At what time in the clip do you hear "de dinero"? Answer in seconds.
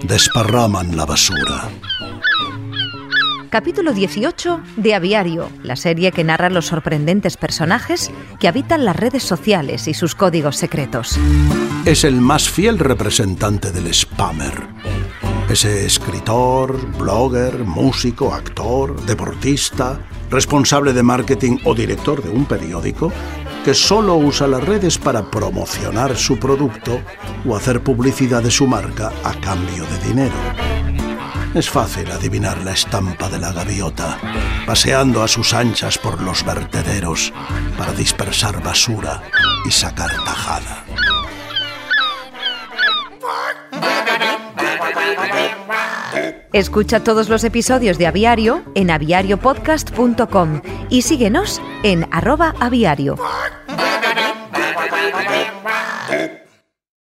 29.86-30.36